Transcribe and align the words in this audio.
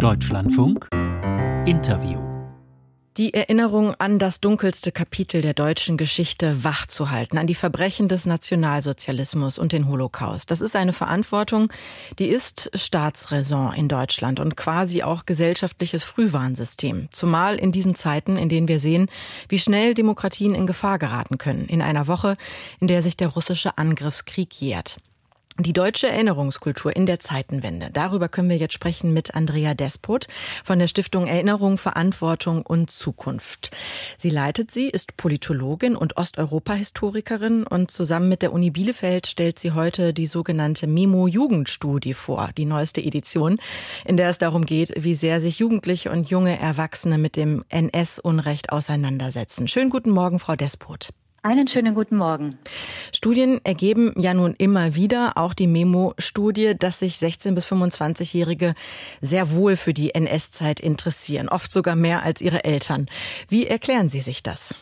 Deutschlandfunk 0.00 0.88
Interview 1.66 2.18
die 3.18 3.34
Erinnerung 3.34 3.94
an 3.96 4.18
das 4.18 4.40
dunkelste 4.40 4.92
Kapitel 4.92 5.42
der 5.42 5.52
deutschen 5.52 5.98
Geschichte 5.98 6.64
wachzuhalten, 6.64 7.36
an 7.36 7.46
die 7.46 7.54
Verbrechen 7.54 8.08
des 8.08 8.24
Nationalsozialismus 8.24 9.58
und 9.58 9.72
den 9.72 9.88
Holocaust. 9.88 10.50
Das 10.50 10.62
ist 10.62 10.74
eine 10.74 10.94
Verantwortung, 10.94 11.70
die 12.18 12.28
ist 12.28 12.70
Staatsräson 12.72 13.74
in 13.74 13.88
Deutschland 13.88 14.40
und 14.40 14.56
quasi 14.56 15.02
auch 15.02 15.26
gesellschaftliches 15.26 16.04
Frühwarnsystem. 16.04 17.08
Zumal 17.10 17.56
in 17.56 17.72
diesen 17.72 17.94
Zeiten, 17.94 18.36
in 18.36 18.48
denen 18.48 18.68
wir 18.68 18.78
sehen, 18.78 19.10
wie 19.50 19.58
schnell 19.58 19.92
Demokratien 19.92 20.54
in 20.54 20.66
Gefahr 20.66 20.98
geraten 20.98 21.36
können. 21.36 21.66
In 21.66 21.82
einer 21.82 22.06
Woche, 22.06 22.38
in 22.80 22.86
der 22.86 23.02
sich 23.02 23.18
der 23.18 23.28
russische 23.28 23.76
Angriffskrieg 23.76 24.54
jährt. 24.62 24.96
Die 25.58 25.74
deutsche 25.74 26.08
Erinnerungskultur 26.08 26.96
in 26.96 27.04
der 27.04 27.20
Zeitenwende. 27.20 27.90
Darüber 27.92 28.28
können 28.30 28.48
wir 28.48 28.56
jetzt 28.56 28.72
sprechen 28.72 29.12
mit 29.12 29.34
Andrea 29.34 29.74
Despot 29.74 30.26
von 30.64 30.78
der 30.78 30.86
Stiftung 30.86 31.26
Erinnerung, 31.26 31.76
Verantwortung 31.76 32.62
und 32.62 32.90
Zukunft. 32.90 33.70
Sie 34.16 34.30
leitet 34.30 34.70
sie, 34.70 34.88
ist 34.88 35.18
Politologin 35.18 35.96
und 35.96 36.16
Osteuropa-Historikerin 36.16 37.66
und 37.66 37.90
zusammen 37.90 38.30
mit 38.30 38.40
der 38.40 38.54
Uni 38.54 38.70
Bielefeld 38.70 39.26
stellt 39.26 39.58
sie 39.58 39.72
heute 39.72 40.14
die 40.14 40.26
sogenannte 40.26 40.86
Memo 40.86 41.26
Jugendstudie 41.26 42.14
vor, 42.14 42.50
die 42.56 42.64
neueste 42.64 43.02
Edition, 43.02 43.58
in 44.06 44.16
der 44.16 44.30
es 44.30 44.38
darum 44.38 44.64
geht, 44.64 44.94
wie 44.96 45.14
sehr 45.14 45.42
sich 45.42 45.58
Jugendliche 45.58 46.10
und 46.10 46.30
junge 46.30 46.58
Erwachsene 46.58 47.18
mit 47.18 47.36
dem 47.36 47.64
NS-Unrecht 47.68 48.72
auseinandersetzen. 48.72 49.68
Schönen 49.68 49.90
guten 49.90 50.10
Morgen, 50.10 50.38
Frau 50.38 50.56
Despot. 50.56 51.10
Einen 51.42 51.68
schönen 51.68 51.94
guten 51.94 52.18
Morgen. 52.18 52.58
Studien 53.14 53.60
ergeben 53.64 54.12
ja 54.16 54.34
nun 54.34 54.54
immer 54.58 54.94
wieder, 54.94 55.38
auch 55.38 55.54
die 55.54 55.66
Memo-Studie, 55.66 56.74
dass 56.78 56.98
sich 56.98 57.14
16- 57.14 57.54
bis 57.54 57.66
25-Jährige 57.66 58.74
sehr 59.22 59.50
wohl 59.52 59.76
für 59.76 59.94
die 59.94 60.14
NS-Zeit 60.14 60.80
interessieren, 60.80 61.48
oft 61.48 61.72
sogar 61.72 61.96
mehr 61.96 62.22
als 62.22 62.42
ihre 62.42 62.64
Eltern. 62.64 63.06
Wie 63.48 63.66
erklären 63.66 64.10
Sie 64.10 64.20
sich 64.20 64.42
das? 64.42 64.74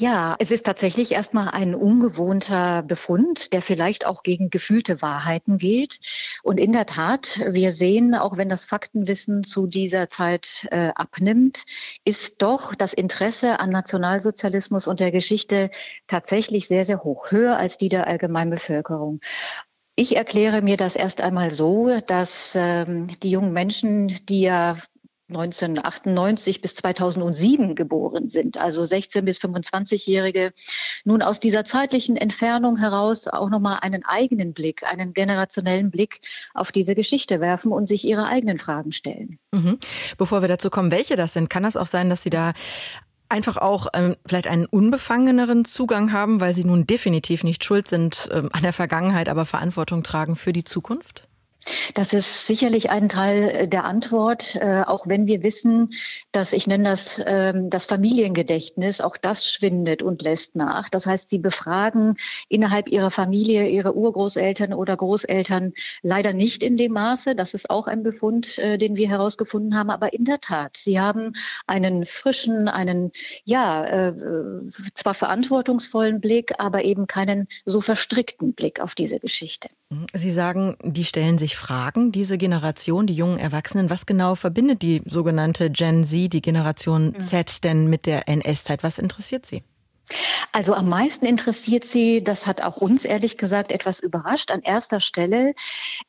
Ja, 0.00 0.36
es 0.38 0.52
ist 0.52 0.64
tatsächlich 0.64 1.10
erstmal 1.10 1.48
ein 1.48 1.74
ungewohnter 1.74 2.84
Befund, 2.84 3.52
der 3.52 3.62
vielleicht 3.62 4.06
auch 4.06 4.22
gegen 4.22 4.48
gefühlte 4.48 5.02
Wahrheiten 5.02 5.58
geht. 5.58 5.98
Und 6.44 6.60
in 6.60 6.70
der 6.70 6.86
Tat, 6.86 7.40
wir 7.44 7.72
sehen, 7.72 8.14
auch 8.14 8.36
wenn 8.36 8.48
das 8.48 8.64
Faktenwissen 8.64 9.42
zu 9.42 9.66
dieser 9.66 10.08
Zeit 10.08 10.68
äh, 10.70 10.90
abnimmt, 10.94 11.64
ist 12.04 12.42
doch 12.42 12.76
das 12.76 12.92
Interesse 12.92 13.58
an 13.58 13.70
Nationalsozialismus 13.70 14.86
und 14.86 15.00
der 15.00 15.10
Geschichte 15.10 15.68
tatsächlich 16.06 16.68
sehr, 16.68 16.84
sehr 16.84 17.02
hoch, 17.02 17.32
höher 17.32 17.56
als 17.56 17.76
die 17.76 17.88
der 17.88 18.06
allgemeinen 18.06 18.50
Bevölkerung. 18.50 19.18
Ich 19.96 20.14
erkläre 20.14 20.62
mir 20.62 20.76
das 20.76 20.94
erst 20.94 21.20
einmal 21.20 21.50
so, 21.50 22.00
dass 22.06 22.52
ähm, 22.54 23.08
die 23.24 23.30
jungen 23.30 23.52
Menschen, 23.52 24.16
die 24.28 24.42
ja 24.42 24.78
1998 25.28 26.62
bis 26.62 26.74
2007 26.76 27.74
geboren 27.74 28.28
sind, 28.28 28.56
also 28.56 28.84
16 28.84 29.24
bis 29.24 29.38
25-Jährige, 29.38 30.52
nun 31.04 31.22
aus 31.22 31.38
dieser 31.38 31.64
zeitlichen 31.64 32.16
Entfernung 32.16 32.78
heraus 32.78 33.28
auch 33.28 33.50
nochmal 33.50 33.78
einen 33.82 34.04
eigenen 34.04 34.54
Blick, 34.54 34.84
einen 34.84 35.12
generationellen 35.12 35.90
Blick 35.90 36.20
auf 36.54 36.72
diese 36.72 36.94
Geschichte 36.94 37.40
werfen 37.40 37.72
und 37.72 37.86
sich 37.86 38.06
ihre 38.06 38.26
eigenen 38.26 38.58
Fragen 38.58 38.92
stellen. 38.92 39.38
Mhm. 39.52 39.78
Bevor 40.16 40.40
wir 40.42 40.48
dazu 40.48 40.70
kommen, 40.70 40.90
welche 40.90 41.16
das 41.16 41.34
sind, 41.34 41.50
kann 41.50 41.62
das 41.62 41.76
auch 41.76 41.86
sein, 41.86 42.08
dass 42.08 42.22
Sie 42.22 42.30
da 42.30 42.52
einfach 43.28 43.58
auch 43.58 43.88
ähm, 43.92 44.16
vielleicht 44.26 44.46
einen 44.46 44.64
unbefangeneren 44.64 45.64
Zugang 45.64 46.12
haben, 46.12 46.40
weil 46.40 46.54
Sie 46.54 46.64
nun 46.64 46.86
definitiv 46.86 47.44
nicht 47.44 47.64
schuld 47.64 47.86
sind 47.88 48.28
ähm, 48.32 48.48
an 48.52 48.62
der 48.62 48.72
Vergangenheit, 48.72 49.28
aber 49.28 49.44
Verantwortung 49.44 50.02
tragen 50.02 50.36
für 50.36 50.52
die 50.52 50.64
Zukunft? 50.64 51.28
Das 51.94 52.12
ist 52.12 52.46
sicherlich 52.46 52.90
ein 52.90 53.08
Teil 53.08 53.48
äh, 53.48 53.68
der 53.68 53.84
Antwort, 53.84 54.56
äh, 54.56 54.82
auch 54.86 55.06
wenn 55.06 55.26
wir 55.26 55.42
wissen, 55.42 55.90
dass 56.32 56.52
ich 56.52 56.66
nenne 56.66 56.90
das 56.90 57.20
ähm, 57.26 57.70
das 57.70 57.86
Familiengedächtnis, 57.86 59.00
auch 59.00 59.16
das 59.16 59.50
schwindet 59.50 60.02
und 60.02 60.22
lässt 60.22 60.56
nach. 60.56 60.88
Das 60.88 61.06
heißt, 61.06 61.28
sie 61.28 61.38
befragen 61.38 62.16
innerhalb 62.48 62.88
ihrer 62.88 63.10
Familie 63.10 63.68
ihre 63.68 63.94
Urgroßeltern 63.94 64.72
oder 64.72 64.96
Großeltern 64.96 65.72
leider 66.02 66.32
nicht 66.32 66.62
in 66.62 66.76
dem 66.76 66.92
Maße. 66.92 67.34
Das 67.34 67.54
ist 67.54 67.70
auch 67.70 67.86
ein 67.86 68.02
Befund, 68.02 68.58
äh, 68.58 68.78
den 68.78 68.96
wir 68.96 69.08
herausgefunden 69.08 69.76
haben. 69.76 69.90
Aber 69.90 70.12
in 70.12 70.24
der 70.24 70.40
Tat, 70.40 70.76
sie 70.76 71.00
haben 71.00 71.32
einen 71.66 72.06
frischen, 72.06 72.68
einen 72.68 73.12
ja 73.44 74.12
zwar 74.94 75.14
verantwortungsvollen 75.14 76.20
Blick, 76.20 76.52
aber 76.58 76.84
eben 76.84 77.06
keinen 77.06 77.48
so 77.64 77.80
verstrickten 77.80 78.54
Blick 78.54 78.80
auf 78.80 78.94
diese 78.94 79.18
Geschichte. 79.18 79.68
Sie 80.14 80.30
sagen, 80.30 80.76
die 80.82 81.04
stellen 81.04 81.38
sich 81.38 81.56
Fragen, 81.56 82.12
diese 82.12 82.36
Generation, 82.36 83.06
die 83.06 83.14
jungen 83.14 83.38
Erwachsenen. 83.38 83.88
Was 83.88 84.04
genau 84.04 84.34
verbindet 84.34 84.82
die 84.82 85.00
sogenannte 85.06 85.70
Gen 85.70 86.04
Z, 86.04 86.32
die 86.32 86.42
Generation 86.42 87.12
mhm. 87.12 87.20
Z 87.20 87.64
denn 87.64 87.88
mit 87.88 88.04
der 88.04 88.28
NS-Zeit? 88.28 88.82
Was 88.82 88.98
interessiert 88.98 89.46
Sie? 89.46 89.62
Also 90.52 90.74
am 90.74 90.88
meisten 90.88 91.26
interessiert 91.26 91.84
sie, 91.84 92.22
das 92.24 92.46
hat 92.46 92.62
auch 92.62 92.78
uns 92.78 93.04
ehrlich 93.04 93.36
gesagt 93.36 93.70
etwas 93.70 94.00
überrascht, 94.00 94.50
an 94.50 94.62
erster 94.62 95.00
Stelle, 95.00 95.54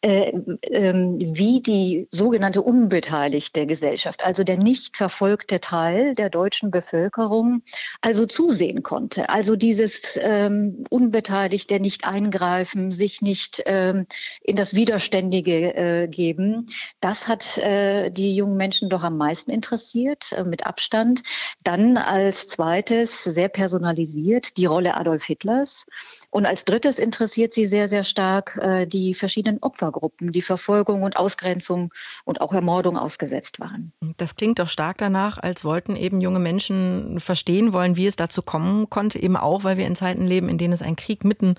äh, 0.01 0.31
äh, 0.61 0.93
wie 0.93 1.61
die 1.61 2.07
sogenannte 2.11 2.61
unbeteiligte 2.61 3.65
Gesellschaft, 3.65 4.25
also 4.25 4.43
der 4.43 4.57
nicht 4.57 4.97
verfolgte 4.97 5.59
Teil 5.59 6.15
der 6.15 6.29
deutschen 6.29 6.71
Bevölkerung, 6.71 7.63
also 8.01 8.25
zusehen 8.25 8.83
konnte. 8.83 9.29
Also 9.29 9.55
dieses 9.55 10.17
ähm, 10.21 10.85
unbeteiligte, 10.89 11.79
nicht 11.79 12.07
eingreifen, 12.07 12.91
sich 12.91 13.21
nicht 13.21 13.61
ähm, 13.65 14.07
in 14.41 14.55
das 14.55 14.73
Widerständige 14.73 15.75
äh, 15.75 16.07
geben, 16.07 16.69
das 17.01 17.27
hat 17.27 17.57
äh, 17.57 18.09
die 18.09 18.35
jungen 18.35 18.57
Menschen 18.57 18.89
doch 18.89 19.03
am 19.03 19.17
meisten 19.17 19.51
interessiert, 19.51 20.31
äh, 20.31 20.43
mit 20.43 20.65
Abstand. 20.65 21.21
Dann 21.63 21.97
als 21.97 22.47
zweites 22.47 23.23
sehr 23.23 23.49
personal 23.49 23.88
personalisiert 23.89 24.57
die 24.57 24.65
Rolle 24.65 24.95
Adolf 24.95 25.23
Hitlers. 25.23 25.85
Und 26.29 26.45
als 26.45 26.65
drittes 26.65 26.99
interessiert 26.99 27.53
sie 27.53 27.65
sehr, 27.65 27.87
sehr 27.87 28.03
stark 28.03 28.57
äh, 28.61 28.85
die 28.85 29.13
verschiedenen 29.13 29.59
Opfergruppen, 29.61 30.31
die 30.31 30.41
Verfolgung 30.41 31.03
und 31.03 31.17
Ausgrenzung 31.17 31.91
und 32.25 32.41
auch 32.41 32.53
Ermordung 32.53 32.97
ausgesetzt 32.97 33.59
waren. 33.59 33.91
Das 34.17 34.35
klingt 34.35 34.59
doch 34.59 34.69
stark 34.69 34.97
danach, 34.97 35.37
als 35.37 35.65
wollten 35.65 35.95
eben 35.95 36.21
junge 36.21 36.39
Menschen 36.39 37.19
verstehen 37.19 37.73
wollen, 37.73 37.95
wie 37.95 38.07
es 38.07 38.15
dazu 38.15 38.41
kommen 38.41 38.89
konnte, 38.89 39.21
eben 39.21 39.37
auch, 39.37 39.63
weil 39.63 39.77
wir 39.77 39.87
in 39.87 39.95
Zeiten 39.95 40.25
leben, 40.25 40.49
in 40.49 40.57
denen 40.57 40.73
es 40.73 40.81
einen 40.81 40.95
Krieg 40.95 41.23
mitten 41.23 41.55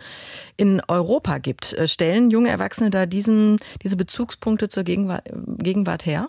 in 0.56 0.80
Europa 0.88 1.38
gibt. 1.38 1.72
Äh, 1.72 1.88
stellen 1.88 2.30
junge 2.30 2.50
Erwachsene 2.50 2.90
da 2.90 3.06
diesen, 3.06 3.58
diese 3.82 3.96
Bezugspunkte 3.96 4.68
zur 4.68 4.84
Gegenwart, 4.84 5.24
Gegenwart 5.58 6.06
her? 6.06 6.26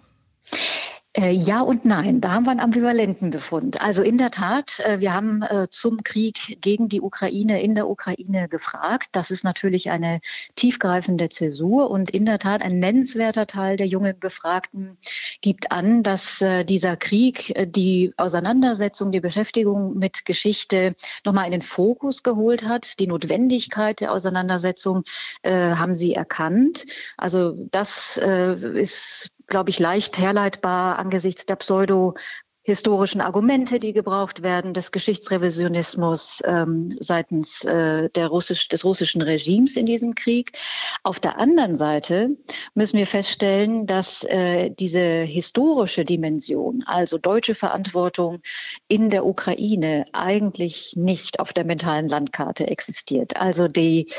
Äh, 1.14 1.32
ja 1.32 1.60
und 1.60 1.84
nein, 1.84 2.22
da 2.22 2.32
haben 2.32 2.46
wir 2.46 2.52
einen 2.52 2.62
ambivalenten 2.62 3.32
Befund. 3.32 3.82
Also 3.82 4.02
in 4.02 4.18
der 4.18 4.32
Tat, 4.32 4.80
äh, 4.80 5.02
wir 5.02 5.14
haben 5.14 5.42
äh, 5.42 5.68
zum 5.70 6.04
Krieg 6.04 6.58
gegen 6.62 6.88
die 6.88 7.02
Ukraine 7.02 7.62
in 7.62 7.76
der 7.76 7.90
Ukraine 7.90 8.48
gefragt. 8.48 9.10
Das 9.12 9.30
ist 9.30 9.44
natürlich 9.44 9.90
eine 9.92 10.22
tiefgreifende 10.56 11.28
Zäsur 11.28 11.90
und 11.92 12.12
in 12.12 12.26
der 12.26 12.40
Tat 12.40 12.62
ein 12.62 12.80
nennenswerter 12.80 13.46
Teil 13.46 13.76
der 13.76 13.88
jungen 13.88 14.18
Befragten 14.20 14.98
gibt 15.42 15.72
an, 15.72 16.04
dass 16.04 16.44
dieser 16.66 16.96
Krieg 16.96 17.54
die 17.74 18.14
Auseinandersetzung, 18.18 19.12
die 19.12 19.20
Beschäftigung 19.20 19.98
mit 19.98 20.26
Geschichte 20.26 20.96
nochmal 21.26 21.46
in 21.46 21.52
den 21.52 21.62
Fokus 21.62 22.24
geholt 22.24 22.64
hat. 22.66 23.00
Die 23.00 23.08
Notwendigkeit 23.08 24.00
der 24.02 24.12
Auseinandersetzung 24.14 25.04
äh, 25.42 25.52
haben 25.52 25.96
sie 25.96 26.14
erkannt. 26.14 26.86
Also 27.18 27.54
das 27.72 28.18
äh, 28.22 28.80
ist 28.80 29.32
glaube 29.52 29.70
ich, 29.70 29.78
leicht 29.78 30.18
herleitbar 30.18 30.98
angesichts 30.98 31.46
der 31.46 31.58
pseudo 31.58 32.16
historischen 32.64 33.22
Argumente, 33.22 33.80
die 33.80 33.92
gebraucht 33.92 34.44
werden, 34.44 34.74
des 34.74 34.92
Geschichtsrevisionismus 34.92 36.42
ähm, 36.46 36.96
seitens 37.00 37.64
äh, 37.64 38.10
der 38.10 38.28
Russisch, 38.28 38.68
des 38.68 38.86
russischen 38.86 39.22
Regimes 39.24 39.76
in 39.76 39.88
diesem 39.88 40.14
Krieg. 40.14 40.58
Auf 41.02 41.20
der 41.20 41.40
anderen 41.40 41.76
Seite 41.76 42.38
müssen 42.76 42.98
wir 42.98 43.08
feststellen, 43.08 43.88
dass 43.88 44.24
äh, 44.26 44.70
diese 44.70 45.24
historische 45.24 46.06
Dimension, 46.06 46.84
also 46.86 47.18
deutsche 47.18 47.56
Verantwortung 47.56 48.42
in 48.88 49.10
der 49.10 49.26
Ukraine, 49.26 50.06
eigentlich 50.14 50.94
nicht 50.96 51.40
auf 51.40 51.54
der 51.54 51.66
mentalen 51.66 52.08
Landkarte 52.08 52.68
existiert. 52.68 53.38
Also 53.38 53.68
die, 53.68 54.12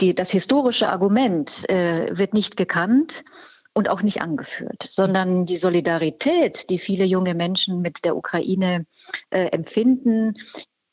die, 0.00 0.14
das 0.14 0.30
historische 0.30 0.88
Argument 0.88 1.68
äh, 1.68 2.16
wird 2.16 2.32
nicht 2.32 2.56
gekannt 2.56 3.24
und 3.78 3.88
auch 3.88 4.02
nicht 4.02 4.20
angeführt, 4.20 4.82
sondern 4.82 5.46
die 5.46 5.56
Solidarität, 5.56 6.68
die 6.68 6.80
viele 6.80 7.04
junge 7.04 7.36
Menschen 7.36 7.80
mit 7.80 8.04
der 8.04 8.16
Ukraine 8.16 8.86
äh, 9.30 9.44
empfinden, 9.52 10.34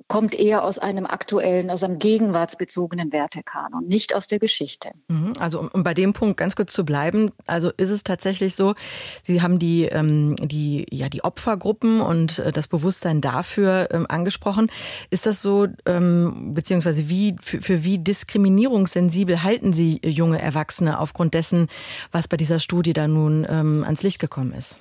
kommt 0.07 0.35
eher 0.35 0.63
aus 0.63 0.77
einem 0.77 1.05
aktuellen, 1.05 1.71
aus 1.71 1.83
einem 1.83 1.97
gegenwartsbezogenen 1.97 3.11
Wertekanon, 3.11 3.87
nicht 3.87 4.13
aus 4.13 4.27
der 4.27 4.37
Geschichte. 4.37 4.91
Mhm. 5.07 5.33
Also 5.39 5.61
um, 5.61 5.83
bei 5.83 5.95
dem 5.95 6.13
Punkt 6.13 6.37
ganz 6.37 6.55
kurz 6.55 6.73
zu 6.73 6.85
bleiben, 6.85 7.31
also 7.47 7.71
ist 7.77 7.89
es 7.89 8.03
tatsächlich 8.03 8.55
so, 8.55 8.75
Sie 9.23 9.41
haben 9.41 9.57
die, 9.57 9.85
ähm, 9.85 10.35
die, 10.35 10.85
ja, 10.91 11.09
die 11.09 11.23
Opfergruppen 11.23 12.01
und 12.01 12.39
äh, 12.39 12.51
das 12.51 12.67
Bewusstsein 12.67 13.19
dafür 13.19 13.89
ähm, 13.91 14.05
angesprochen. 14.07 14.69
Ist 15.09 15.25
das 15.25 15.41
so, 15.41 15.67
ähm, 15.87 16.53
beziehungsweise 16.53 17.09
wie, 17.09 17.35
für, 17.41 17.61
für 17.61 17.83
wie 17.83 17.97
diskriminierungssensibel 17.97 19.41
halten 19.41 19.73
Sie 19.73 20.01
junge 20.05 20.39
Erwachsene 20.39 20.99
aufgrund 20.99 21.33
dessen, 21.33 21.67
was 22.11 22.27
bei 22.27 22.37
dieser 22.37 22.59
Studie 22.59 22.93
da 22.93 23.07
nun 23.07 23.45
ähm, 23.49 23.83
ans 23.83 24.03
Licht 24.03 24.19
gekommen 24.19 24.53
ist? 24.53 24.77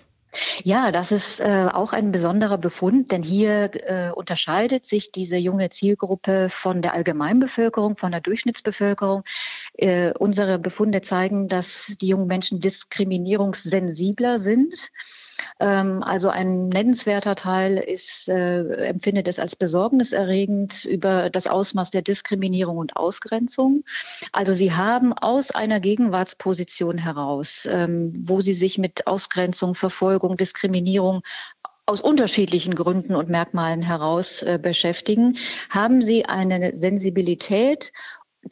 Ja, 0.62 0.92
das 0.92 1.12
ist 1.12 1.40
äh, 1.40 1.68
auch 1.72 1.92
ein 1.92 2.12
besonderer 2.12 2.58
Befund, 2.58 3.12
denn 3.12 3.22
hier 3.22 3.70
äh, 3.88 4.10
unterscheidet 4.10 4.86
sich 4.86 5.12
diese 5.12 5.36
junge 5.36 5.70
Zielgruppe 5.70 6.48
von 6.50 6.82
der 6.82 6.94
Allgemeinbevölkerung, 6.94 7.96
von 7.96 8.12
der 8.12 8.20
Durchschnittsbevölkerung. 8.20 9.24
Äh, 9.76 10.12
unsere 10.18 10.60
Befunde 10.60 11.00
zeigen, 11.00 11.48
dass 11.48 11.92
die 12.00 12.06
jungen 12.06 12.28
Menschen 12.28 12.60
diskriminierungssensibler 12.60 14.38
sind. 14.38 14.90
Ähm, 15.58 16.02
also 16.04 16.28
ein 16.28 16.68
nennenswerter 16.68 17.34
Teil 17.34 17.78
ist, 17.78 18.28
äh, 18.28 18.60
empfindet 18.86 19.26
es 19.26 19.40
als 19.40 19.56
besorgniserregend 19.56 20.84
über 20.84 21.28
das 21.28 21.48
Ausmaß 21.48 21.90
der 21.90 22.02
Diskriminierung 22.02 22.76
und 22.76 22.96
Ausgrenzung. 22.96 23.82
Also 24.30 24.52
sie 24.52 24.72
haben 24.72 25.12
aus 25.12 25.50
einer 25.50 25.80
Gegenwartsposition 25.80 26.96
heraus, 26.96 27.66
ähm, 27.68 28.12
wo 28.16 28.40
sie 28.40 28.54
sich 28.54 28.78
mit 28.78 29.08
Ausgrenzung, 29.08 29.74
Verfolgung, 29.74 30.36
Diskriminierung 30.36 31.22
aus 31.86 32.00
unterschiedlichen 32.00 32.76
Gründen 32.76 33.14
und 33.14 33.28
Merkmalen 33.28 33.82
heraus 33.82 34.40
äh, 34.42 34.58
beschäftigen, 34.62 35.36
haben 35.68 36.00
sie 36.00 36.24
eine 36.24 36.74
Sensibilität 36.76 37.92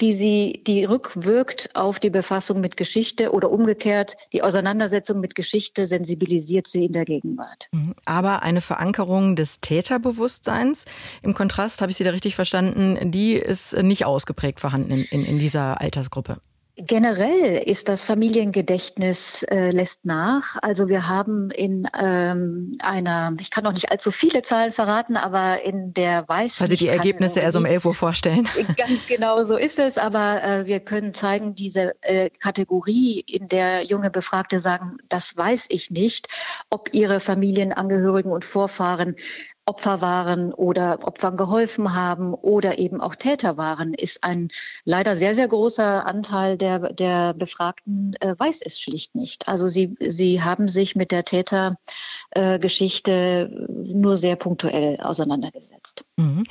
die 0.01 0.13
sie, 0.13 0.63
die 0.67 0.85
rückwirkt 0.85 1.71
auf 1.75 1.99
die 1.99 2.11
Befassung 2.11 2.61
mit 2.61 2.77
Geschichte 2.77 3.33
oder 3.33 3.51
umgekehrt 3.51 4.17
die 4.33 4.43
Auseinandersetzung 4.43 5.21
mit 5.21 5.35
Geschichte 5.35 5.87
sensibilisiert 5.87 6.67
sie 6.67 6.87
in 6.87 6.93
der 6.93 7.05
Gegenwart. 7.05 7.69
Mhm. 7.73 7.95
Aber 8.05 8.43
eine 8.43 8.61
Verankerung 8.61 9.37
des 9.37 9.61
Täterbewusstseins, 9.61 10.87
im 11.23 11.35
Kontrast, 11.35 11.81
habe 11.81 11.91
ich 11.91 11.97
Sie 11.97 12.05
da 12.05 12.11
richtig 12.11 12.35
verstanden, 12.35 13.11
die 13.11 13.35
ist 13.35 13.77
nicht 13.83 14.05
ausgeprägt 14.05 14.61
vorhanden 14.61 14.91
in, 14.91 15.05
in, 15.05 15.25
in 15.25 15.39
dieser 15.39 15.81
Altersgruppe. 15.81 16.39
Generell 16.77 17.59
ist 17.59 17.91
das 17.91 18.03
Familiengedächtnis 18.03 19.43
äh, 19.43 19.71
lässt 19.71 20.07
nach. 20.07 20.57
Also 20.63 20.89
wir 20.89 21.07
haben 21.07 21.51
in 21.51 21.87
ähm, 22.01 22.79
einer, 22.79 23.35
ich 23.39 23.51
kann 23.51 23.65
noch 23.65 23.75
nicht 23.75 23.91
allzu 23.91 24.11
viele 24.11 24.41
Zahlen 24.41 24.73
verraten, 24.73 25.19
aber 25.19 25.63
in 25.63 25.93
der 25.93 26.27
Weiß. 26.27 26.57
Sie 26.57 26.77
die 26.77 26.89
Ergebnisse 26.89 27.41
erst 27.41 27.59
um 27.59 27.67
11 27.67 27.85
Uhr 27.85 27.95
vorstellen. 27.95 28.49
Ganz 28.79 29.07
genau 29.07 29.45
so 29.45 29.59
ist 29.59 29.79
es, 29.79 29.99
aber 29.99 30.43
äh, 30.43 30.67
wir 30.67 30.81
können 30.81 31.13
zeigen, 31.13 31.55
diese 31.55 31.95
äh, 32.01 32.31
Kategorie, 32.31 33.21
in 33.21 33.49
der 33.49 33.85
junge 33.85 34.09
Befragte 34.11 34.59
sagen, 34.59 34.97
das 35.11 35.37
weiß 35.37 35.67
ich 35.69 35.91
nicht, 35.91 36.29
ob 36.71 36.89
ihre 36.95 37.21
Familienangehörigen 37.21 38.33
und 38.33 38.47
Vorfahren 38.47 39.17
Opfer 39.65 40.01
waren 40.01 40.53
oder 40.53 40.99
Opfern 41.03 41.37
geholfen 41.37 41.95
haben 41.95 42.35
oder 42.35 42.79
eben 42.79 43.01
auch 43.01 43.15
Täter 43.15 43.57
waren, 43.57 43.95
ist 43.95 44.25
ein 44.25 44.49
leider 44.85 45.15
sehr, 45.17 45.37
sehr 45.37 45.47
großer 45.47 46.05
Anteil 46.05 46.59
der, 46.59 46.93
der 46.93 47.33
Befragten 47.33 48.17
äh, 48.21 48.35
weiß 48.37 48.61
es 48.65 48.81
schlicht 48.81 49.15
nicht. 49.15 49.47
Also 49.47 49.69
sie, 49.69 49.95
sie 50.01 50.43
haben 50.43 50.67
sich 50.69 50.97
mit 50.97 51.13
der 51.13 51.25
Tätergeschichte 51.25 53.13
äh, 53.13 53.95
nur 53.95 54.17
sehr 54.17 54.35
punktuell 54.35 54.99
auseinandergesetzt. 55.01 56.05
Mhm. 56.17 56.43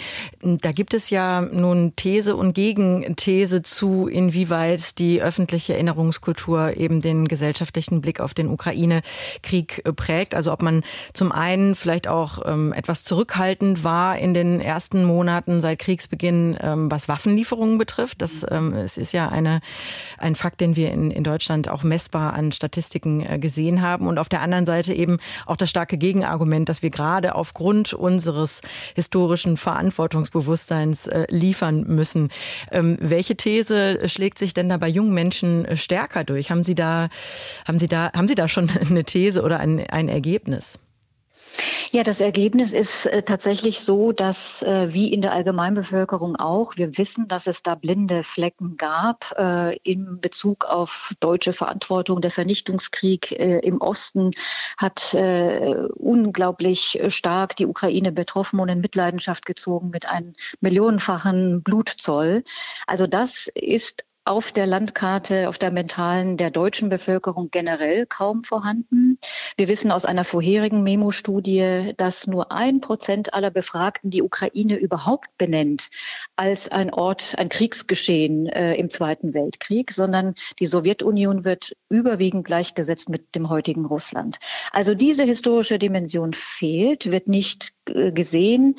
Da 0.62 0.72
gibt 0.72 0.94
es 0.94 1.10
ja 1.10 1.42
nun 1.42 1.98
These 1.98 2.36
und 2.38 2.54
Gegenthese 2.54 3.62
zu, 3.62 4.08
inwieweit 4.08 5.00
die 5.00 5.22
öffentliche 5.22 5.74
Erinnerungskultur 5.74 6.78
eben 6.78 7.02
den 7.02 7.28
gesellschaftlichen 7.28 8.00
Blick 8.02 8.22
auf 8.22 8.34
den 8.34 8.48
Ukraine-Krieg 8.48 9.82
äh, 9.84 9.92
prägt. 9.92 10.34
Also 10.34 10.54
ob 10.54 10.62
man 10.62 10.84
zum 11.14 11.34
einen 11.34 11.76
vielleicht 11.76 12.08
auch 12.08 12.40
ähm, 12.46 12.72
etwas 12.72 13.01
zurückhaltend 13.04 13.84
war 13.84 14.18
in 14.18 14.34
den 14.34 14.60
ersten 14.60 15.04
Monaten 15.04 15.62
seit 15.62 15.80
Kriegsbeginn, 15.80 16.58
ähm, 16.62 16.92
was 16.92 17.08
Waffenlieferungen 17.08 17.78
betrifft. 17.78 18.22
Das 18.22 18.46
ähm, 18.50 18.74
es 18.74 18.98
ist 18.98 19.12
ja 19.12 19.30
eine, 19.30 19.62
ein 20.18 20.36
Fakt, 20.36 20.62
den 20.62 20.76
wir 20.76 20.92
in, 20.92 21.12
in 21.12 21.24
Deutschland 21.24 21.70
auch 21.70 21.84
messbar 21.84 22.34
an 22.34 22.52
Statistiken 22.52 23.22
äh, 23.22 23.40
gesehen 23.40 23.82
haben. 23.82 24.08
Und 24.08 24.18
auf 24.18 24.30
der 24.30 24.42
anderen 24.42 24.66
Seite 24.66 24.94
eben 24.94 25.20
auch 25.46 25.58
das 25.58 25.70
starke 25.70 25.98
Gegenargument, 25.98 26.70
dass 26.70 26.84
wir 26.84 26.90
gerade 26.90 27.36
aufgrund 27.36 27.94
unseres 27.94 28.62
historischen 28.96 29.58
Verantwortungsbewusstseins 29.58 31.08
äh, 31.08 31.26
liefern 31.30 31.86
müssen. 31.88 32.30
Ähm, 32.72 32.98
welche 33.00 33.36
These 33.36 34.08
schlägt 34.08 34.38
sich 34.38 34.54
denn 34.54 34.70
da 34.70 34.78
bei 34.78 34.88
jungen 34.88 35.14
Menschen 35.14 35.68
stärker 35.76 36.24
durch? 36.24 36.52
Haben 36.52 36.64
Sie 36.64 36.76
da, 36.76 37.10
haben 37.68 37.80
Sie 37.80 37.88
da, 37.88 38.12
haben 38.14 38.28
Sie 38.28 38.36
da 38.36 38.48
schon 38.48 38.70
eine 38.90 39.04
These 39.04 39.42
oder 39.44 39.60
ein, 39.60 39.80
ein 39.90 40.10
Ergebnis? 40.10 40.80
Ja, 41.92 42.04
das 42.04 42.22
Ergebnis 42.22 42.72
ist 42.72 43.06
äh, 43.06 43.22
tatsächlich 43.22 43.82
so, 43.82 44.14
dass 44.14 44.62
äh, 44.64 44.94
wie 44.94 45.12
in 45.12 45.22
der 45.22 45.34
Allgemeinbevölkerung 45.34 46.38
auch, 46.38 46.78
wir 46.78 46.98
wissen, 46.98 47.28
dass 47.28 47.48
es 47.48 47.64
da 47.64 47.76
blinde 47.76 48.24
Flecken 48.24 48.78
gab 48.78 49.34
äh, 49.38 49.76
in 49.84 50.22
Bezug 50.22 50.64
auf 50.64 51.14
deutsche 51.20 51.52
Verantwortung. 51.52 52.22
Der 52.22 52.32
Vernichtungskrieg 52.32 53.32
im 53.32 53.82
Osten 53.82 54.32
hat 54.78 55.16
unglaublich 55.96 57.02
stark 57.08 57.56
die 57.56 57.66
Ukraine 57.66 58.12
betroffen 58.12 58.60
und 58.60 58.70
in 58.70 58.80
Mitleidenschaft 58.80 59.46
gezogen 59.46 59.90
mit 59.90 60.08
einem 60.08 60.34
millionenfachen 60.62 61.64
Blutzoll. 61.64 62.44
Also 62.88 63.08
das 63.08 63.48
ist 63.54 64.06
auf 64.24 64.52
der 64.52 64.68
Landkarte, 64.68 65.50
auf 65.50 65.58
der 65.58 65.72
mentalen 65.72 66.38
der 66.38 66.52
deutschen 66.52 66.90
Bevölkerung 66.90 67.50
generell 67.50 68.06
kaum 68.06 68.44
vorhanden. 68.44 69.18
Wir 69.58 69.68
wissen 69.68 69.92
aus 69.92 70.06
einer 70.06 70.24
vorherigen 70.24 70.84
Memo-Studie, 70.84 71.94
dass 71.98 72.28
nur 72.28 72.52
ein 72.52 72.82
Prozent 72.82 73.34
aller 73.34 73.50
Befragten 73.50 74.12
die 74.12 74.22
Ukraine 74.22 74.76
überhaupt 74.76 75.30
benennt 75.38 75.90
als 76.36 76.70
ein 76.70 76.94
Ort, 76.94 77.36
ein 77.38 77.50
Kriegsgeschehen 77.50 78.46
äh, 78.48 78.76
im 78.76 78.90
Zweiten 78.90 79.34
Weltkrieg, 79.34 79.92
sondern 79.92 80.36
die 80.60 80.68
Sowjetunion 80.68 81.44
wird 81.44 81.74
überwiegend 81.90 82.46
gleichgesetzt 82.46 83.10
mit 83.10 83.34
dem 83.36 83.50
heutigen 83.50 83.86
Russland. 83.86 84.38
Also 84.72 84.94
diese 84.94 85.24
historische 85.24 85.80
Dimension 85.80 86.34
fehlt, 86.34 87.12
wird 87.12 87.28
nicht 87.28 87.74
gesehen. 87.86 88.76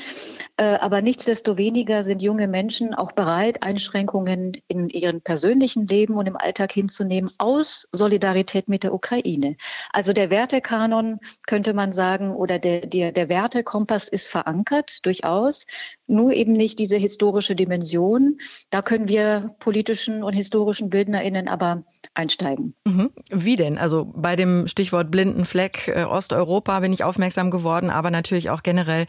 Äh, 0.56 0.76
aber 0.76 1.02
nichtsdestoweniger 1.02 2.04
sind 2.04 2.22
junge 2.22 2.46
Menschen 2.46 2.94
auch 2.94 3.12
bereit, 3.12 3.62
Einschränkungen 3.62 4.52
in 4.68 4.88
ihrem 4.88 5.20
persönlichen 5.20 5.86
Leben 5.86 6.14
und 6.14 6.26
im 6.26 6.36
Alltag 6.36 6.72
hinzunehmen 6.72 7.30
aus 7.38 7.88
Solidarität 7.92 8.68
mit 8.68 8.84
der 8.84 8.94
Ukraine. 8.94 9.56
Also 9.92 10.12
der 10.12 10.30
Wertekanon 10.30 11.18
könnte 11.46 11.74
man 11.74 11.92
sagen 11.92 12.34
oder 12.34 12.58
der, 12.58 12.86
der, 12.86 13.12
der 13.12 13.28
Wertekompass 13.28 14.08
ist 14.08 14.28
verankert 14.28 15.04
durchaus, 15.04 15.66
nur 16.06 16.32
eben 16.32 16.52
nicht 16.52 16.78
diese 16.78 16.96
historische 16.96 17.56
Dimension. 17.56 18.38
Da 18.70 18.82
können 18.82 19.08
wir 19.08 19.56
politischen 19.58 20.22
und 20.22 20.34
historischen 20.34 20.90
BildnerInnen 20.90 21.48
aber 21.48 21.84
einsteigen. 22.14 22.74
Mhm. 22.84 23.10
Wie 23.30 23.56
denn? 23.56 23.78
Also 23.78 24.12
bei 24.14 24.36
dem 24.36 24.68
Stichwort 24.68 25.10
blinden 25.10 25.44
Fleck 25.44 25.88
äh, 25.88 26.04
Osteuropa 26.04 26.80
bin 26.80 26.92
ich 26.92 27.04
aufmerksam 27.04 27.50
geworden, 27.50 27.90
aber 27.90 28.10
natürlich 28.10 28.50
auch 28.50 28.62
generell. 28.62 29.01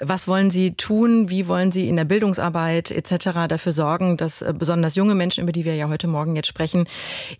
Was 0.00 0.28
wollen 0.28 0.50
Sie 0.50 0.72
tun? 0.72 1.30
Wie 1.30 1.48
wollen 1.48 1.72
Sie 1.72 1.88
in 1.88 1.96
der 1.96 2.04
Bildungsarbeit 2.04 2.90
etc. 2.90 3.48
dafür 3.48 3.72
sorgen, 3.72 4.16
dass 4.16 4.42
äh, 4.42 4.54
besonders 4.56 4.94
junge 4.94 5.14
Menschen, 5.14 5.42
über 5.42 5.52
die 5.52 5.64
wir 5.64 5.74
ja 5.74 5.88
heute 5.88 6.06
Morgen 6.06 6.36
jetzt 6.36 6.48
sprechen, 6.48 6.88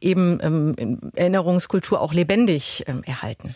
eben 0.00 0.38
ähm, 0.42 1.00
Erinnerungskultur 1.14 2.00
auch 2.00 2.12
lebendig 2.12 2.84
ähm, 2.86 3.02
erhalten? 3.04 3.54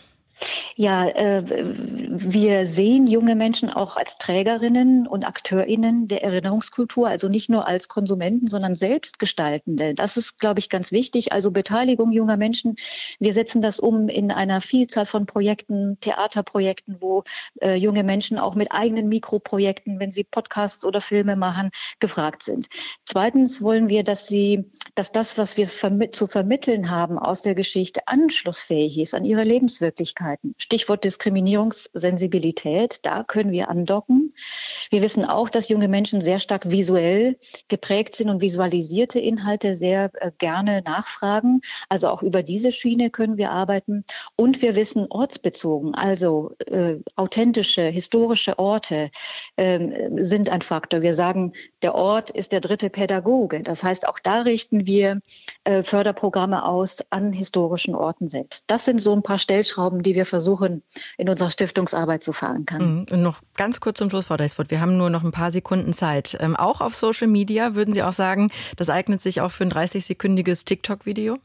Ja, 0.75 1.07
äh, 1.07 1.43
wir 1.45 2.65
sehen 2.65 3.07
junge 3.07 3.35
Menschen 3.35 3.69
auch 3.69 3.95
als 3.95 4.17
Trägerinnen 4.17 5.07
und 5.07 5.23
Akteurinnen 5.23 6.07
der 6.07 6.23
Erinnerungskultur, 6.23 7.07
also 7.07 7.29
nicht 7.29 7.49
nur 7.49 7.67
als 7.67 7.87
Konsumenten, 7.87 8.47
sondern 8.47 8.75
Selbstgestaltende. 8.75 9.93
Das 9.93 10.17
ist, 10.17 10.39
glaube 10.39 10.59
ich, 10.59 10.69
ganz 10.69 10.91
wichtig. 10.91 11.31
Also 11.31 11.51
Beteiligung 11.51 12.11
junger 12.11 12.37
Menschen. 12.37 12.75
Wir 13.19 13.33
setzen 13.33 13.61
das 13.61 13.79
um 13.79 14.09
in 14.09 14.31
einer 14.31 14.61
Vielzahl 14.61 15.05
von 15.05 15.25
Projekten, 15.25 15.97
Theaterprojekten, 15.99 16.97
wo 16.99 17.23
äh, 17.61 17.75
junge 17.75 18.03
Menschen 18.03 18.39
auch 18.39 18.55
mit 18.55 18.71
eigenen 18.71 19.09
Mikroprojekten, 19.09 19.99
wenn 19.99 20.11
sie 20.11 20.23
Podcasts 20.23 20.85
oder 20.85 21.01
Filme 21.01 21.35
machen, 21.35 21.69
gefragt 21.99 22.43
sind. 22.43 22.67
Zweitens 23.05 23.61
wollen 23.61 23.89
wir, 23.89 24.03
dass 24.03 24.27
sie, 24.27 24.65
dass 24.95 25.11
das, 25.11 25.37
was 25.37 25.57
wir 25.57 25.67
vermi 25.67 26.11
zu 26.11 26.27
vermitteln 26.27 26.89
haben 26.89 27.17
aus 27.19 27.41
der 27.41 27.55
Geschichte, 27.55 28.07
anschlussfähig 28.07 28.97
ist 28.97 29.13
an 29.13 29.25
ihre 29.25 29.43
Lebenswirklichkeit. 29.43 30.32
Möglichkeiten. 30.33 30.55
Stichwort 30.57 31.03
Diskriminierungssensibilität, 31.03 32.99
da 33.03 33.23
können 33.23 33.51
wir 33.51 33.69
andocken. 33.69 34.33
Wir 34.89 35.01
wissen 35.01 35.25
auch, 35.25 35.49
dass 35.49 35.69
junge 35.69 35.87
Menschen 35.87 36.21
sehr 36.21 36.39
stark 36.39 36.69
visuell 36.69 37.37
geprägt 37.67 38.15
sind 38.15 38.29
und 38.29 38.41
visualisierte 38.41 39.19
Inhalte 39.19 39.75
sehr 39.75 40.11
äh, 40.19 40.31
gerne 40.37 40.81
nachfragen. 40.85 41.61
Also 41.89 42.07
auch 42.09 42.21
über 42.21 42.43
diese 42.43 42.71
Schiene 42.71 43.09
können 43.09 43.37
wir 43.37 43.51
arbeiten. 43.51 44.05
Und 44.35 44.61
wir 44.61 44.75
wissen 44.75 45.07
ortsbezogen, 45.09 45.95
also 45.95 46.51
äh, 46.67 46.95
authentische, 47.15 47.83
historische 47.83 48.59
Orte 48.59 49.11
äh, 49.55 49.79
sind 50.17 50.49
ein 50.49 50.61
Faktor. 50.61 51.01
Wir 51.01 51.15
sagen, 51.15 51.53
der 51.81 51.95
Ort 51.95 52.29
ist 52.29 52.51
der 52.51 52.61
dritte 52.61 52.89
Pädagoge. 52.89 53.61
Das 53.61 53.83
heißt, 53.83 54.07
auch 54.07 54.19
da 54.19 54.41
richten 54.41 54.85
wir 54.85 55.19
äh, 55.63 55.83
Förderprogramme 55.83 56.65
aus 56.65 57.03
an 57.09 57.33
historischen 57.33 57.95
Orten 57.95 58.27
selbst. 58.27 58.63
Das 58.67 58.85
sind 58.85 59.01
so 59.01 59.13
ein 59.13 59.23
paar 59.23 59.37
Stellschrauben, 59.37 60.01
die 60.01 60.15
wir 60.15 60.22
versuchen 60.25 60.83
in 61.17 61.29
unserer 61.29 61.49
Stiftungsarbeit 61.49 62.23
zu 62.23 62.33
verankern. 62.33 62.99
Mhm. 62.99 63.05
Und 63.11 63.21
noch 63.21 63.41
ganz 63.55 63.79
kurz 63.79 63.99
zum 63.99 64.09
Schluss, 64.09 64.27
Frau 64.27 64.37
Deisfurt. 64.37 64.71
Wir 64.71 64.81
haben 64.81 64.97
nur 64.97 65.09
noch 65.09 65.23
ein 65.23 65.31
paar 65.31 65.51
Sekunden 65.51 65.93
Zeit. 65.93 66.37
Ähm, 66.39 66.55
auch 66.55 66.81
auf 66.81 66.95
Social 66.95 67.27
Media 67.27 67.75
würden 67.75 67.93
Sie 67.93 68.03
auch 68.03 68.13
sagen, 68.13 68.51
das 68.77 68.89
eignet 68.89 69.21
sich 69.21 69.41
auch 69.41 69.51
für 69.51 69.63
ein 69.63 69.71
30-sekündiges 69.71 70.65
TikTok-Video? 70.65 71.37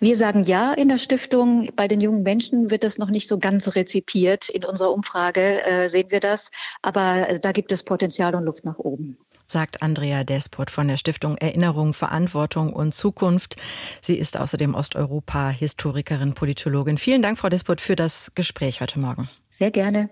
Wir 0.00 0.16
sagen 0.16 0.44
ja 0.44 0.72
in 0.72 0.88
der 0.88 0.98
Stiftung. 0.98 1.70
Bei 1.74 1.88
den 1.88 2.00
jungen 2.00 2.22
Menschen 2.22 2.70
wird 2.70 2.84
das 2.84 2.98
noch 2.98 3.10
nicht 3.10 3.28
so 3.28 3.38
ganz 3.38 3.74
rezipiert. 3.74 4.48
In 4.48 4.64
unserer 4.64 4.92
Umfrage 4.92 5.64
äh, 5.64 5.88
sehen 5.88 6.10
wir 6.10 6.20
das. 6.20 6.50
Aber 6.82 7.28
äh, 7.28 7.40
da 7.40 7.52
gibt 7.52 7.72
es 7.72 7.82
Potenzial 7.82 8.34
und 8.34 8.44
Luft 8.44 8.64
nach 8.64 8.78
oben 8.78 9.18
sagt 9.46 9.82
Andrea 9.82 10.24
Despot 10.24 10.70
von 10.70 10.88
der 10.88 10.96
Stiftung 10.96 11.36
Erinnerung, 11.38 11.94
Verantwortung 11.94 12.72
und 12.72 12.94
Zukunft. 12.94 13.56
Sie 14.02 14.16
ist 14.16 14.36
außerdem 14.36 14.74
Osteuropa-Historikerin, 14.74 16.34
Politologin. 16.34 16.98
Vielen 16.98 17.22
Dank, 17.22 17.38
Frau 17.38 17.48
Despot, 17.48 17.80
für 17.80 17.96
das 17.96 18.32
Gespräch 18.34 18.80
heute 18.80 18.98
Morgen. 18.98 19.28
Sehr 19.58 19.70
gerne. 19.70 20.10